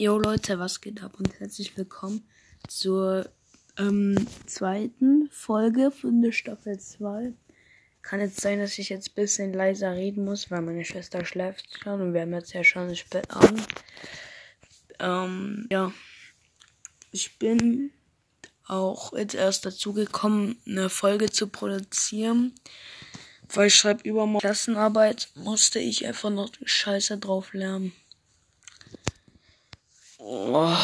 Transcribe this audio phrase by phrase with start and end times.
[0.00, 2.22] Jo Leute, was geht ab und herzlich willkommen
[2.68, 3.28] zur
[3.76, 7.32] ähm, zweiten Folge von der Staffel 2.
[8.02, 11.82] Kann jetzt sein, dass ich jetzt ein bisschen leiser reden muss, weil meine Schwester schläft
[11.82, 13.66] schon und wir haben jetzt ja schon spät Abend.
[15.00, 15.92] Ähm, ja.
[17.10, 17.90] Ich bin
[18.68, 22.54] auch jetzt erst dazu gekommen, eine Folge zu produzieren.
[23.52, 27.92] Weil ich schreibe übermorgen Klassenarbeit, musste ich einfach noch Scheiße drauf lernen.
[30.30, 30.76] Oh,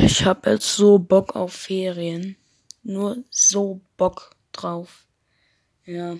[0.00, 2.36] ich habe jetzt so Bock auf Ferien.
[2.84, 5.08] Nur so Bock drauf.
[5.84, 6.16] Ja.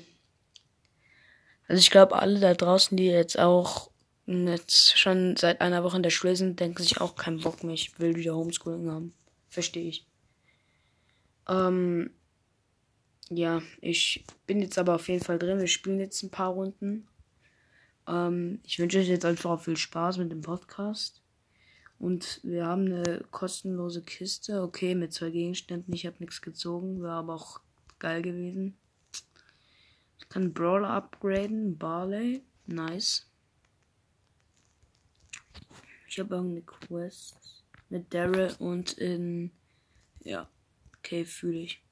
[1.68, 3.92] Also ich glaube, alle da draußen, die jetzt auch
[4.26, 7.74] jetzt schon seit einer Woche in der Schule sind, denken sich auch keinen Bock mehr.
[7.74, 9.14] Ich will wieder Homeschooling haben.
[9.50, 10.08] Verstehe ich.
[11.48, 12.10] Ähm,
[13.30, 15.60] ja, ich bin jetzt aber auf jeden Fall drin.
[15.60, 17.06] Wir spielen jetzt ein paar Runden.
[18.08, 21.20] Ähm, ich wünsche euch jetzt einfach viel Spaß mit dem Podcast.
[21.98, 24.62] Und wir haben eine kostenlose Kiste.
[24.62, 25.94] Okay, mit zwei Gegenständen.
[25.94, 27.02] Ich habe nichts gezogen.
[27.02, 27.60] Wäre aber auch
[27.98, 28.76] geil gewesen.
[30.18, 31.78] Ich kann Brawler upgraden.
[31.78, 32.42] Barley.
[32.66, 33.26] Nice.
[36.08, 39.50] Ich habe irgendeine Quest mit Daryl und in.
[40.22, 40.48] Ja.
[40.98, 41.82] Okay, fühle ich.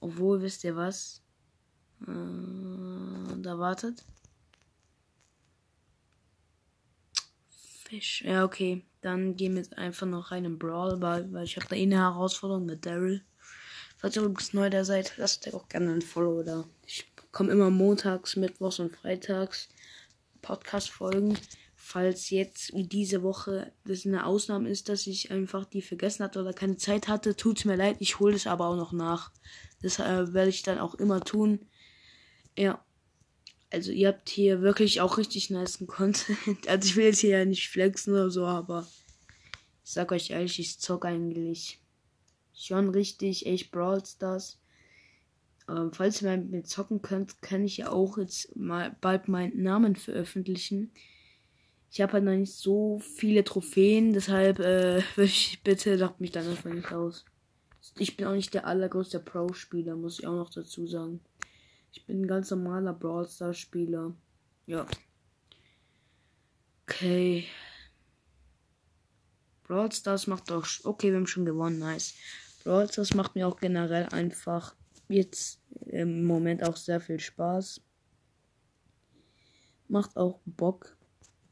[0.00, 1.22] Obwohl, wisst ihr was?
[2.02, 4.04] Äh, da wartet.
[7.90, 8.22] Fisch.
[8.22, 8.84] Ja, okay.
[9.00, 11.82] Dann gehen wir jetzt einfach noch rein in Brawl, weil, weil ich habe da eh
[11.82, 13.22] eine Herausforderung mit Daryl.
[13.96, 16.64] Falls ihr übrigens neu da seid, lasst euch auch gerne ein Follow da.
[16.86, 19.68] Ich komme immer montags, mittwochs und freitags
[20.40, 21.36] Podcast-Folgen.
[21.74, 26.40] Falls jetzt wie diese Woche das eine Ausnahme ist, dass ich einfach die vergessen hatte
[26.40, 27.96] oder keine Zeit hatte, tut's mir leid.
[27.98, 29.32] Ich hole es aber auch noch nach.
[29.82, 31.66] Das äh, werde ich dann auch immer tun.
[32.56, 32.84] Ja.
[33.70, 36.38] Also ihr habt hier wirklich auch richtig nice Content.
[36.66, 38.86] Also ich will jetzt hier ja nicht flexen oder so, aber
[39.84, 41.80] ich sag euch ehrlich, ich zock eigentlich
[42.52, 44.60] schon richtig echt Brawl Stars.
[45.68, 49.62] Ähm, falls ihr mit mir zocken könnt, kann ich ja auch jetzt mal bald meinen
[49.62, 50.90] Namen veröffentlichen.
[51.92, 56.48] Ich habe halt noch nicht so viele Trophäen, deshalb äh, ich bitte lacht mich dann
[56.48, 57.24] einfach nicht aus.
[57.98, 61.20] Ich bin auch nicht der allergrößte Pro-Spieler, muss ich auch noch dazu sagen.
[61.92, 64.14] Ich bin ein ganz normaler Brawl Stars Spieler.
[64.66, 64.86] Ja.
[66.84, 67.46] Okay.
[69.64, 70.66] Brawl Stars macht doch.
[70.84, 71.78] Okay, wir haben schon gewonnen.
[71.78, 72.14] Nice.
[72.64, 74.74] Brawl Stars macht mir auch generell einfach
[75.08, 77.80] jetzt im Moment auch sehr viel Spaß.
[79.88, 80.96] Macht auch Bock.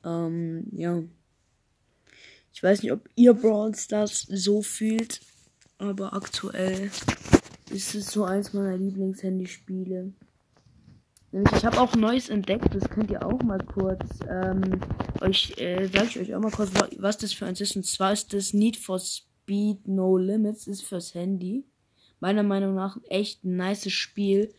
[0.04, 1.02] Ähm, ja.
[2.52, 5.20] Ich weiß nicht, ob ihr Brawl Stars so fühlt,
[5.78, 6.90] aber aktuell
[7.70, 10.12] ist es so eins meiner Lieblings-Handyspiele.
[11.30, 14.80] Ich habe auch Neues entdeckt, das könnt ihr auch mal kurz, ähm,
[15.20, 17.76] euch, äh, sag ich euch auch mal kurz, was das für eins ist.
[17.76, 21.66] Und zwar ist das Need for Speed No Limits, ist fürs Handy.
[22.20, 24.54] Meiner Meinung nach ein echt nice Spiel.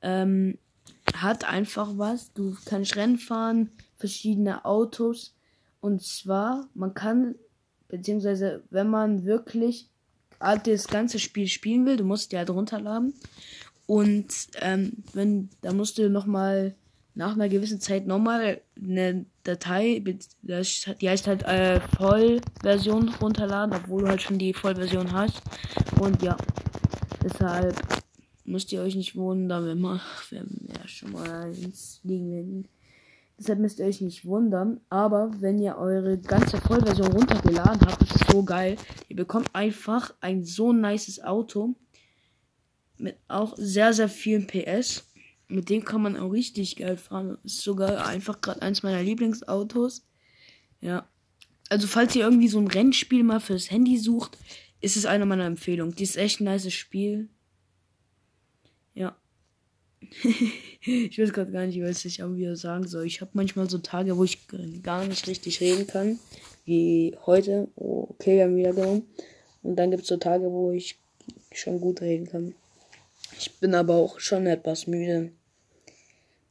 [0.00, 0.58] Ähm,
[1.12, 2.32] hat einfach was.
[2.32, 5.34] Du kannst Rennen fahren, verschiedene Autos.
[5.80, 7.34] Und zwar, man kann,
[7.88, 9.88] beziehungsweise, wenn man wirklich
[10.38, 13.14] das ganze Spiel spielen will, du musst die halt runterladen.
[13.86, 16.74] Und ähm, wenn, da musst du nochmal
[17.14, 24.08] nach einer gewissen Zeit nochmal eine Datei, die heißt halt äh, Vollversion runterladen, obwohl du
[24.08, 25.40] halt schon die Vollversion hast.
[25.98, 26.36] Und ja,
[27.24, 27.74] deshalb
[28.44, 32.68] müsst ihr euch nicht wundern, wenn man, wenn ja schon mal ins Liegen werden.
[33.38, 34.80] Deshalb müsst ihr euch nicht wundern.
[34.90, 38.76] Aber wenn ihr eure ganze Vollversion runtergeladen habt, ist so geil.
[39.08, 41.74] Ihr bekommt einfach ein so nices Auto
[42.98, 45.04] mit auch sehr, sehr vielen PS.
[45.48, 47.38] Mit dem kann man auch richtig geil fahren.
[47.44, 50.04] Ist sogar einfach gerade eins meiner Lieblingsautos.
[50.80, 51.08] Ja.
[51.68, 54.38] Also, falls ihr irgendwie so ein Rennspiel mal fürs Handy sucht,
[54.80, 55.94] ist es eine meiner Empfehlungen.
[55.94, 57.28] Die ist echt ein nice Spiel.
[58.94, 59.16] Ja.
[60.80, 63.06] ich weiß gerade gar nicht, was ich irgendwie sagen soll.
[63.06, 64.46] Ich habe manchmal so Tage, wo ich
[64.82, 66.18] gar nicht richtig reden kann.
[66.64, 67.68] Wie heute.
[67.76, 69.02] Oh, okay, wir haben wieder gewonnen.
[69.62, 70.98] Und dann gibt es so Tage, wo ich
[71.52, 72.54] schon gut reden kann.
[73.38, 75.32] Ich bin aber auch schon etwas müde.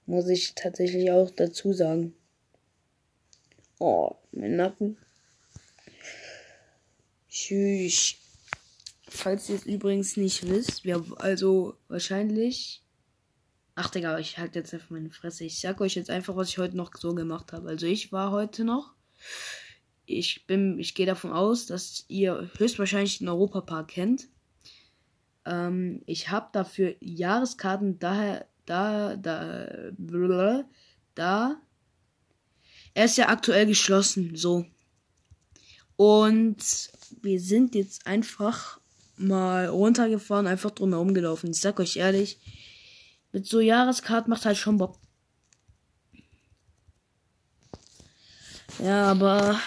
[0.06, 2.14] Muss ich tatsächlich auch dazu sagen.
[3.80, 4.98] Oh, mein Nacken.
[7.30, 8.16] Tschüss.
[9.08, 12.82] Falls ihr es übrigens nicht wisst, wir also wahrscheinlich.
[13.76, 15.44] Ach, Digga, ich halte jetzt einfach meine Fresse.
[15.44, 17.68] Ich sag euch jetzt einfach, was ich heute noch so gemacht habe.
[17.68, 18.94] Also ich war heute noch.
[20.06, 24.28] Ich bin, ich gehe davon aus, dass ihr höchstwahrscheinlich den Europapark kennt.
[25.46, 30.66] Ähm, ich habe dafür Jahreskarten daher, da, da, blablabla,
[31.14, 31.58] da.
[32.94, 34.66] Er ist ja aktuell geschlossen, so.
[35.98, 36.90] Und
[37.22, 38.80] wir sind jetzt einfach
[39.18, 41.52] mal runtergefahren, einfach drumherum gelaufen.
[41.52, 42.40] Ich sag euch ehrlich,
[43.32, 44.98] mit so Jahreskarten macht halt schon Bock.
[48.80, 49.60] Ja, aber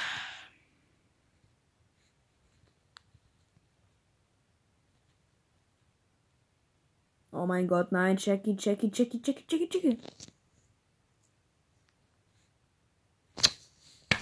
[7.38, 9.98] Oh mein Gott, nein, Jackie, Jackie, Jackie, Jackie, Jackie, Jackie.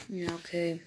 [0.08, 0.82] Ja, okay.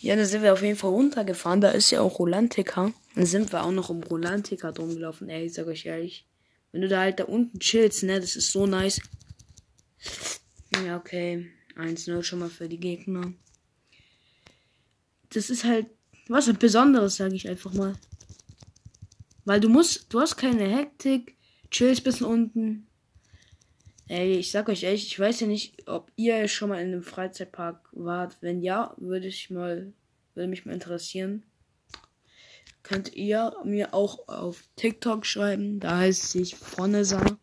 [0.00, 1.62] Ja, da sind wir auf jeden Fall runtergefahren.
[1.62, 2.92] Da ist ja auch Rolantica.
[3.14, 5.30] Dann sind wir auch noch um Rolantica drum gelaufen.
[5.30, 6.26] Ey, ich sag euch ehrlich.
[6.72, 9.00] Wenn du da halt da unten chillst, ne, das ist so nice.
[10.84, 11.50] Ja, okay.
[11.76, 13.32] 1-0 schon mal für die Gegner.
[15.30, 15.86] Das ist halt
[16.28, 17.94] was Besonderes, sage ich einfach mal.
[19.44, 21.35] Weil du musst, du hast keine Hektik
[21.76, 22.86] chillst bis unten.
[24.08, 27.02] Ey, ich sag euch echt, ich weiß ja nicht, ob ihr schon mal in einem
[27.02, 28.38] Freizeitpark wart.
[28.40, 29.92] Wenn ja, würde ich mal,
[30.34, 31.42] würde mich mal interessieren.
[32.82, 35.80] Könnt ihr mir auch auf TikTok schreiben.
[35.80, 37.38] Da heißt ich Fronesa.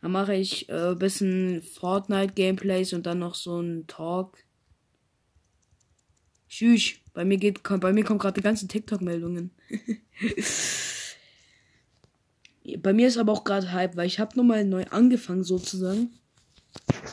[0.00, 4.38] Da mache ich äh, bisschen Fortnite Gameplays und dann noch so ein Talk.
[6.48, 6.94] Tschüss.
[7.12, 9.50] Bei mir geht, bei mir kommen gerade die ganzen TikTok-Meldungen.
[12.78, 16.10] Bei mir ist aber auch gerade Hype, weil ich habe nochmal neu angefangen sozusagen.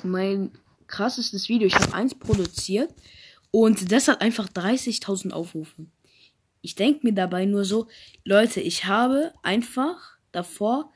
[0.04, 0.52] Mein
[0.88, 1.68] krassestes Video.
[1.68, 2.94] Ich habe eins produziert
[3.52, 5.86] und das hat einfach 30.000 Aufrufe.
[6.62, 7.88] Ich denke mir dabei nur so,
[8.24, 10.92] Leute, ich habe einfach davor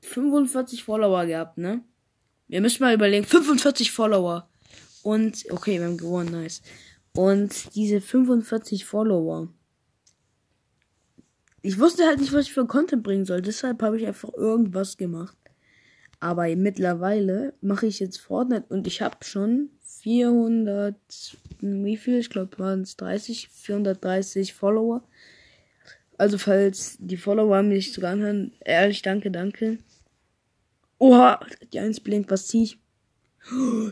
[0.00, 1.82] 45 Follower gehabt, ne?
[2.48, 4.48] Wir müssen mal überlegen, 45 Follower.
[5.02, 6.62] Und, okay, wir haben gewonnen, nice.
[7.14, 9.48] Und diese 45 Follower
[11.62, 13.40] ich wusste halt nicht, was ich für Content bringen soll.
[13.40, 15.36] Deshalb habe ich einfach irgendwas gemacht.
[16.20, 19.70] Aber mittlerweile mache ich jetzt Fortnite und ich habe schon
[20.02, 20.96] 400,
[21.60, 22.18] wie viel?
[22.18, 25.02] Ich glaube, waren es 30, 430 Follower.
[26.18, 29.78] Also, falls die Follower mich sogar anhören, ehrlich, danke, danke.
[30.98, 31.40] Oha,
[31.72, 32.78] die 1 blinkt, was zieh ich?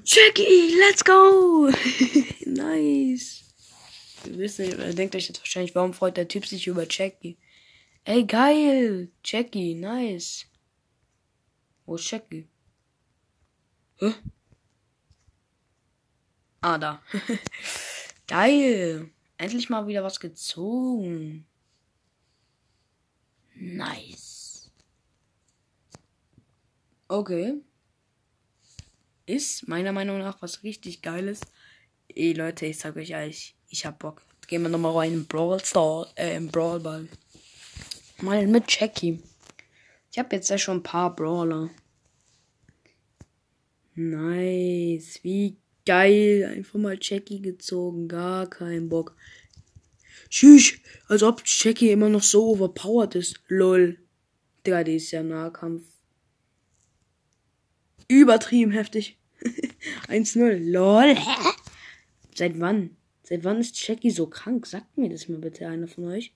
[0.04, 1.68] Jackie, let's go!
[2.46, 3.42] nice.
[4.26, 7.36] Ihr wisst nicht, ihr denkt euch jetzt wahrscheinlich, warum freut der Typ sich über Jackie?
[8.10, 9.08] Ey, geil.
[9.22, 10.44] Jackie, nice.
[11.86, 12.48] Wo ist Jackie?
[14.00, 14.12] Hä?
[16.60, 17.00] Ah, da.
[18.26, 19.12] geil.
[19.38, 21.46] Endlich mal wieder was gezogen.
[23.54, 24.72] Nice.
[27.06, 27.62] Okay.
[29.24, 31.42] Ist meiner Meinung nach was richtig Geiles.
[32.08, 34.22] Ey, Leute, ich sag euch ehrlich, ich hab Bock.
[34.48, 37.08] Gehen wir nochmal rein in Brawl Star, äh, im Brawl Ball.
[38.22, 39.18] Mal mit Jackie.
[40.12, 41.70] Ich habe jetzt ja schon ein paar Brawler.
[43.94, 45.20] Nice.
[45.22, 45.56] Wie
[45.86, 46.52] geil.
[46.54, 48.08] Einfach mal Jackie gezogen.
[48.08, 49.16] Gar kein Bock.
[50.28, 50.74] Tschüss.
[51.08, 53.40] Als ob Jackie immer noch so overpowered ist.
[53.48, 53.98] Lol.
[54.66, 55.84] Digga, die ist ja Nahkampf.
[58.06, 59.18] Übertrieben heftig.
[60.08, 60.70] 1-0.
[60.70, 61.16] Lol.
[62.34, 62.96] Seit wann?
[63.22, 64.66] Seit wann ist Jackie so krank?
[64.66, 66.34] Sagt mir das mal bitte einer von euch.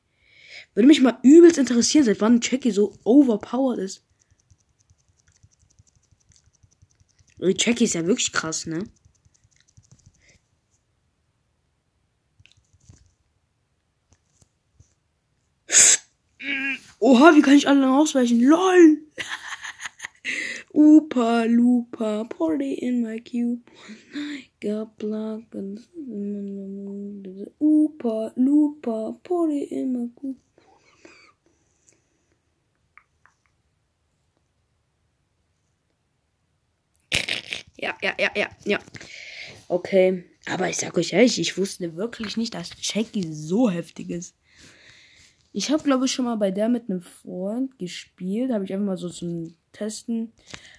[0.74, 4.04] Würde mich mal übelst interessieren, seit wann Jackie so overpowered ist.
[7.38, 8.84] Jackie ist ja wirklich krass, ne?
[16.98, 18.40] Oha, wie kann ich alle ausweichen?
[18.40, 18.98] LOL!
[20.74, 23.62] Upa, Lupa, Party in my cube.
[24.60, 25.42] Got block
[27.60, 30.36] Upa, Lupa, Party in my cube.
[37.76, 38.78] Ja, ja, ja, ja, ja.
[39.68, 40.24] Okay.
[40.46, 44.36] Aber ich sag euch ehrlich, ich wusste wirklich nicht, dass Jackie so heftig ist.
[45.52, 48.50] Ich habe, glaube ich, schon mal bei der mit einem Freund gespielt.
[48.50, 50.32] Habe ich einfach mal so zum Testen.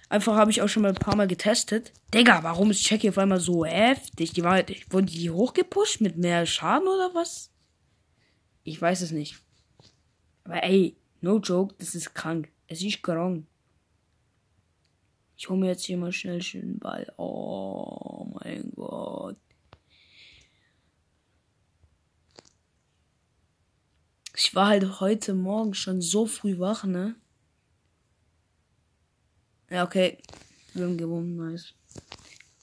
[0.08, 1.92] Einfach habe ich auch schon mal ein paar Mal getestet.
[2.12, 4.32] Digga, warum ist Jackie auf einmal so heftig?
[4.32, 7.50] Die war, wurden die hochgepusht mit mehr Schaden oder was?
[8.64, 9.36] Ich weiß es nicht.
[10.44, 12.48] Aber ey, no joke, das ist krank.
[12.66, 13.46] Es ist krank.
[15.36, 17.12] Ich hole mir jetzt hier mal schnell schön Ball.
[17.16, 19.36] Oh mein Gott.
[24.34, 27.16] Ich war halt heute Morgen schon so früh wach, ne?
[29.70, 30.18] Ja, okay.
[30.74, 31.74] Wir haben gewonnen, nice.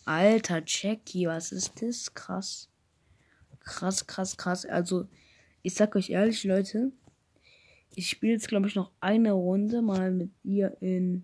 [0.05, 2.13] Alter, Jackie, was ist das?
[2.13, 2.69] Krass.
[3.59, 4.65] Krass, krass, krass.
[4.65, 5.07] Also,
[5.61, 6.91] ich sag euch ehrlich, Leute.
[7.95, 11.23] Ich spiele jetzt, glaube ich, noch eine Runde mal mit ihr in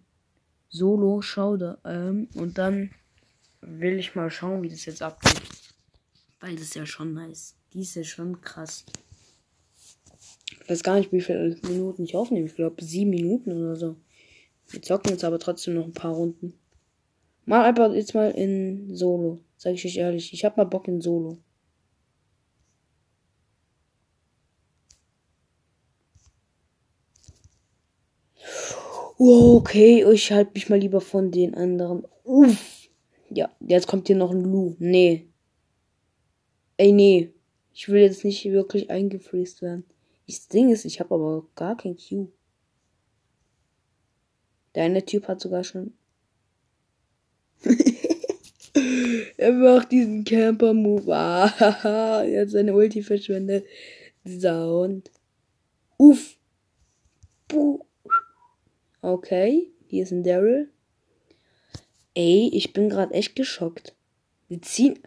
[0.69, 1.79] Solo Schauder.
[1.83, 2.91] Ähm, und dann
[3.61, 5.41] will ich mal schauen, wie das jetzt abgeht.
[6.39, 7.55] Weil das ist ja schon nice.
[7.73, 8.85] Die ist ja schon krass.
[10.61, 12.45] Ich weiß gar nicht, wie viele Minuten ich aufnehme.
[12.45, 13.95] Ich glaube, sieben Minuten oder so.
[14.69, 16.53] Wir zocken jetzt aber trotzdem noch ein paar Runden.
[17.45, 19.39] Mal einfach jetzt mal in Solo.
[19.57, 20.31] Sag ich euch ehrlich.
[20.33, 21.39] Ich hab mal Bock in Solo.
[29.17, 32.05] Okay, ich halte mich mal lieber von den anderen.
[32.23, 32.87] Uff.
[33.29, 34.75] Ja, jetzt kommt hier noch ein Lu.
[34.79, 35.27] Nee.
[36.77, 37.33] Ey, nee.
[37.73, 39.83] Ich will jetzt nicht wirklich eingefriest werden.
[40.27, 42.29] Das Ding ist, ich habe aber gar kein Q.
[44.75, 45.93] Der eine Typ hat sogar schon.
[49.37, 51.13] er macht diesen Camper-Move.
[51.13, 53.65] Ah, er hat seine Ulti verschwendet.
[54.25, 55.11] Sound.
[55.97, 56.37] Uff.
[57.47, 57.79] Puh.
[59.01, 60.69] Okay, hier ist ein Daryl.
[62.13, 63.95] Ey, ich bin gerade echt geschockt.
[64.49, 64.99] Wir ziehen.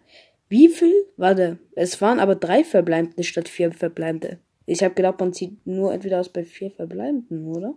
[0.49, 0.93] Wie viel?
[1.17, 4.39] Warte, es waren aber drei Verbleibende statt vier Verbleibende.
[4.65, 7.75] Ich habe gedacht, man zieht nur entweder aus bei vier Verbleibenden, oder?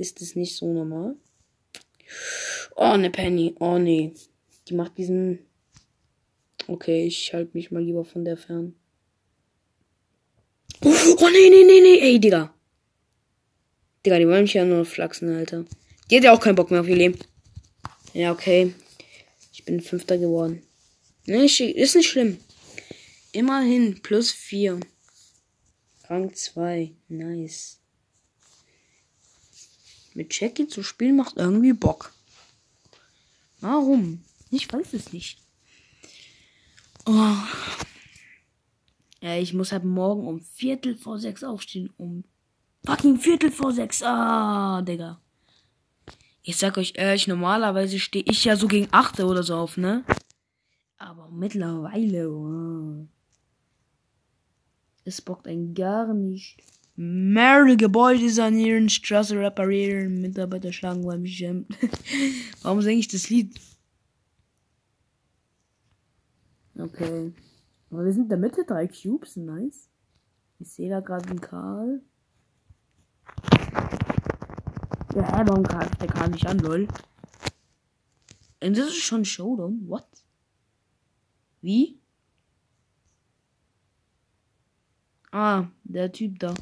[0.00, 1.14] Ist das nicht so normal?
[2.74, 3.54] Oh, ne Penny.
[3.60, 4.14] Oh, nee.
[4.66, 5.40] Die macht diesen.
[6.66, 8.74] Okay, ich halte mich mal lieber von der fern.
[10.82, 11.98] Oh, nee, nee, nee, nee.
[12.00, 12.54] Ey, Digga.
[14.06, 15.66] Digga, die wollen mich ja nur flachsen, Alter.
[16.10, 17.18] Die hat ja auch keinen Bock mehr auf ihr Leben.
[18.14, 18.72] Ja, okay.
[19.52, 20.62] Ich bin Fünfter geworden.
[21.26, 22.38] Ne, ist nicht schlimm.
[23.32, 24.80] Immerhin plus vier.
[26.04, 26.92] Rang 2.
[27.08, 27.79] Nice.
[30.14, 32.12] Mit Jackie zu spielen macht irgendwie Bock.
[33.60, 34.24] Warum?
[34.50, 35.38] Ich weiß es nicht.
[37.06, 37.36] Oh.
[39.20, 42.24] Ja, ich muss halt morgen um Viertel vor sechs aufstehen, um
[42.84, 44.02] Fucking Viertel vor sechs.
[44.02, 45.20] Ah, Digga.
[46.42, 50.04] Ich sag euch ehrlich, normalerweise stehe ich ja so gegen 8 oder so auf, ne?
[50.96, 52.30] Aber mittlerweile.
[52.30, 53.06] Oh.
[55.04, 56.56] Es bockt ein gar nicht.
[57.02, 61.66] Mehrere Gebäude sanieren, Straße reparieren, Mitarbeiter schlagen beim Gym.
[62.62, 63.58] Warum singe ich das Lied?
[66.78, 67.32] Okay.
[67.88, 69.88] Aber wir sind in der Mitte, drei Cubes, nice.
[70.58, 72.02] Ich sehe da gerade einen Karl.
[75.14, 76.86] Ja, warum greift der kam nicht an, lol?
[78.62, 79.88] Und das ist schon Showdown?
[79.88, 80.06] What?
[81.62, 81.98] Wie?
[85.32, 86.54] Ah, der Typ da.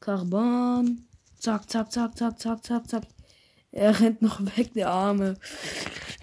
[0.00, 1.06] Carbon.
[1.38, 3.02] Zack, zack, zack, zack, zack, zack, zack.
[3.72, 5.36] Er rennt noch weg, der Arme.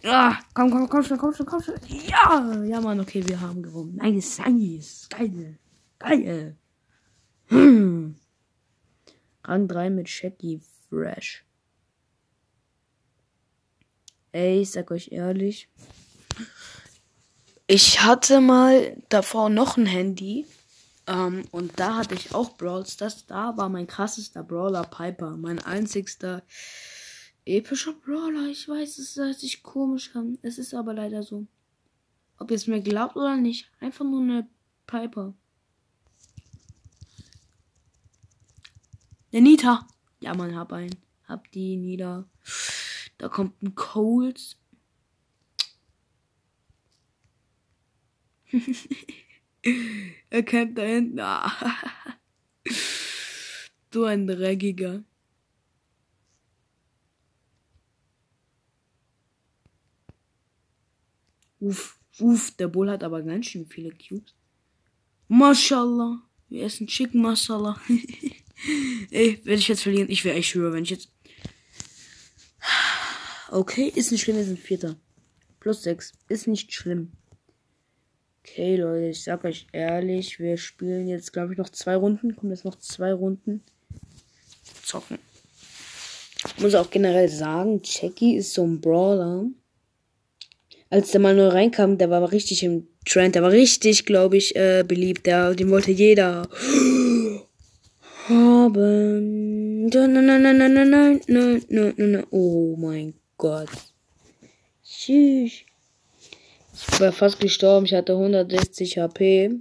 [0.04, 1.76] Ah, komm, komm, komm schon, komm schon, komm schon.
[1.88, 3.96] Ja, ja, Mann, okay, wir haben gewonnen.
[3.96, 5.08] Nice, nice.
[5.10, 5.60] Geil.
[6.00, 6.58] Geil.
[7.48, 8.16] Hm.
[9.46, 11.46] Rang 3 mit Shaky Fresh.
[14.32, 15.70] Ey, ich sag euch ehrlich.
[17.68, 20.46] Ich hatte mal davor noch ein Handy.
[21.08, 23.26] Ähm, und da hatte ich auch Brawl Stars.
[23.26, 25.36] Da war mein krassester Brawler Piper.
[25.38, 26.44] Mein einzigster
[27.46, 28.48] epischer Brawler.
[28.48, 30.38] Ich weiß, es hört sich komisch an.
[30.42, 31.48] Es ist aber leider so.
[32.38, 33.70] Ob ihr es mir glaubt oder nicht.
[33.80, 34.48] Einfach nur eine
[34.88, 35.34] Piper.
[39.32, 39.88] Der Nita.
[40.22, 40.96] Ja, man, hab einen.
[41.28, 42.30] Hab die nieder.
[43.18, 44.58] Da kommt ein Cold.
[50.30, 51.20] er kämpft da hinten.
[51.20, 51.52] Ah.
[53.94, 55.04] so ein dreckiger.
[61.60, 64.36] Uff, uff, der Bull hat aber ganz schön viele Cubes.
[65.30, 66.22] Mashallah.
[66.50, 67.82] Wir essen Chicken Masala.
[69.12, 70.10] Ey, werde ich jetzt verlieren?
[70.10, 71.10] Ich wäre echt höher, wenn ich jetzt.
[73.50, 74.98] Okay, ist nicht schlimm, wir sind Vierter.
[75.60, 76.14] Plus 6.
[76.28, 77.14] Ist nicht schlimm.
[78.46, 82.36] Okay, Leute, ich sag euch ehrlich, wir spielen jetzt, glaube ich, noch zwei Runden.
[82.36, 83.64] Kommen jetzt noch zwei Runden.
[84.84, 85.18] Zocken.
[86.46, 89.46] Ich muss auch generell sagen, Jackie ist so ein Brawler.
[90.90, 93.36] Als der mal neu reinkam, der war richtig im Trend.
[93.36, 95.26] Der war richtig, glaube ich, äh, beliebt.
[95.26, 96.48] Der, den wollte jeder
[98.28, 99.88] haben.
[99.88, 102.26] Nein, nein, nein, nein, nein, nein, nein, nein, nein.
[102.30, 103.70] Oh mein Gott.
[104.84, 105.64] Tschüss.
[106.74, 107.86] Ich war fast gestorben.
[107.86, 109.52] Ich hatte 160 HP.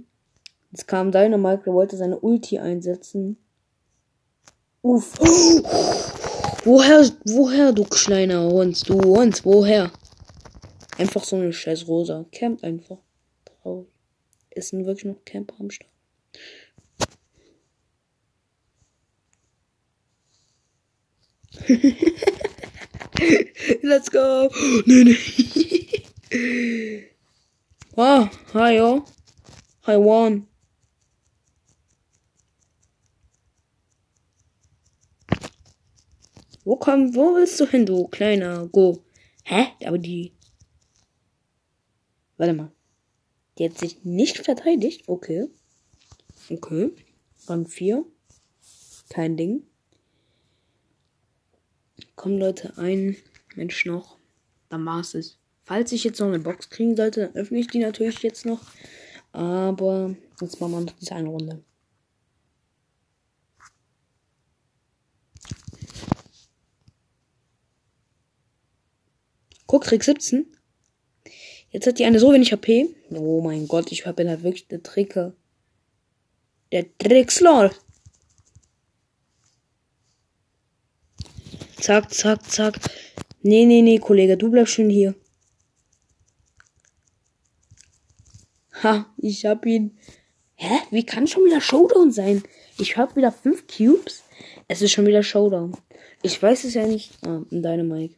[0.71, 3.37] Jetzt kam Dynamite, der wollte seine Ulti einsetzen.
[4.81, 5.19] Uff.
[6.65, 8.87] Woher, woher, du kleiner Hund?
[8.87, 9.91] Du Hund, woher?
[10.97, 12.25] Einfach so eine scheiß Rosa.
[12.31, 12.99] Campt einfach.
[13.43, 13.89] Traurig.
[14.51, 15.91] Ist denn wirklich noch Camper am Start?
[23.81, 24.49] Let's go.
[24.85, 25.17] Nee, nee.
[26.33, 29.05] Wow, hi, yo.
[29.85, 30.47] Hi, won.
[36.65, 39.03] Wo komm, wo willst du hin, du kleiner Go?
[39.43, 39.73] Hä?
[39.85, 40.33] Aber die.
[42.37, 42.71] Warte mal.
[43.59, 45.07] Die hat sich nicht verteidigt.
[45.07, 45.49] Okay.
[46.49, 46.95] Okay.
[47.45, 48.05] Rang 4.
[49.09, 49.67] Kein Ding.
[52.15, 53.17] Kommen Leute, ein
[53.53, 54.17] Mensch noch.
[54.69, 55.42] Dann war's es.
[55.65, 58.61] Falls ich jetzt noch eine Box kriegen sollte, dann öffne ich die natürlich jetzt noch.
[59.31, 61.63] Aber jetzt machen wir noch diese eine Runde.
[69.65, 70.45] Guck, Trick 17.
[71.71, 72.95] Jetzt hat die eine so wenig HP.
[73.09, 75.33] Oh mein Gott, ich bin halt wirklich der Tricker.
[76.71, 77.79] Der Trickslord.
[81.79, 82.79] Zack, zack, zack.
[83.41, 85.15] Nee, nee, nee, Kollege, du bleibst schön hier.
[88.83, 89.97] Ha, ich hab ihn.
[90.55, 90.77] Hä?
[90.91, 92.43] Wie kann schon wieder Showdown sein?
[92.77, 94.23] Ich hab wieder fünf Cubes.
[94.67, 95.77] Es ist schon wieder Showdown.
[96.21, 97.13] Ich weiß es ja nicht.
[97.25, 98.15] Ah, deine Mike.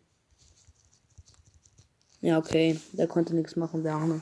[2.22, 2.80] Ja, okay.
[2.94, 4.22] Der konnte nichts machen, der Arme.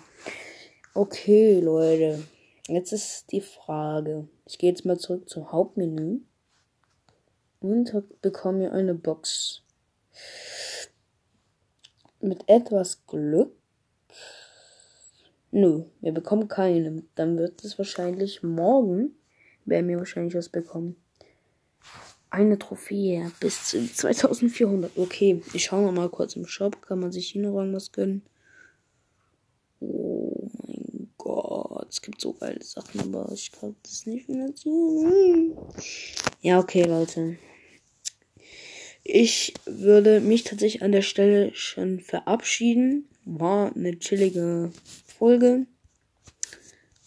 [0.93, 2.21] Okay, Leute.
[2.67, 4.27] Jetzt ist die Frage.
[4.45, 6.19] Ich gehe jetzt mal zurück zum Hauptmenü.
[7.61, 9.63] Und bekomme mir eine Box.
[12.19, 13.55] Mit etwas Glück
[15.55, 17.03] Nö, wir bekommen keine.
[17.13, 19.15] Dann wird es wahrscheinlich morgen,
[19.65, 20.95] werden wir wahrscheinlich was bekommen.
[22.31, 24.97] Eine Trophäe bis zu 2400.
[24.97, 26.81] Okay, ich schaue mal kurz im Shop.
[26.81, 28.23] Kann man sich hier noch irgendwas gönnen?
[29.79, 35.55] Oh mein Gott, es gibt so geile Sachen, aber ich kann das nicht finanzieren.
[36.41, 37.37] Ja, okay, Leute.
[39.03, 43.07] Ich würde mich tatsächlich an der Stelle schon verabschieden.
[43.25, 44.71] War eine chillige
[45.23, 45.67] Folge.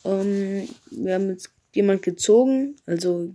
[0.06, 3.34] Ähm, wir haben jetzt jemand gezogen, also,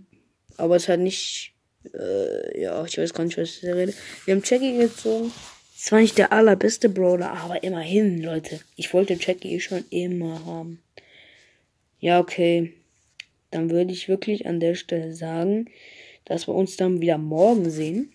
[0.56, 1.54] aber es hat nicht,
[1.94, 3.94] äh, ja, ich weiß gar nicht, was ich da rede.
[4.24, 5.30] Wir haben Jackie gezogen.
[5.78, 8.58] Es war nicht der allerbeste Brawler, aber immerhin, Leute.
[8.74, 10.82] Ich wollte Jackie schon immer haben.
[12.00, 12.72] Ja, okay.
[13.52, 15.70] Dann würde ich wirklich an der Stelle sagen,
[16.24, 18.12] dass wir uns dann wieder morgen sehen.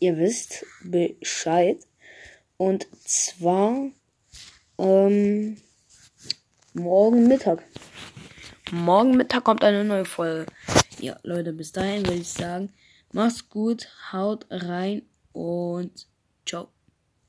[0.00, 1.76] Ihr wisst Bescheid.
[2.56, 3.90] Und zwar
[4.78, 5.56] ähm,
[6.74, 7.64] morgen Mittag.
[8.70, 10.46] Morgen Mittag kommt eine neue Folge.
[11.00, 12.72] Ja, Leute, bis dahin würde ich sagen,
[13.12, 16.06] macht's gut, haut rein und
[16.46, 16.68] ciao.